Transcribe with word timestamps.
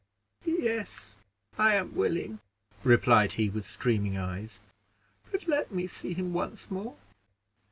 "Yes, 0.47 1.15
I 1.59 1.75
am 1.75 1.93
willing," 1.93 2.39
replied 2.83 3.33
he, 3.33 3.49
with 3.51 3.65
streaming 3.65 4.17
eyes; 4.17 4.59
"but 5.31 5.47
let 5.47 5.71
me 5.71 5.85
see 5.85 6.15
him 6.15 6.33
once 6.33 6.71
more." 6.71 6.97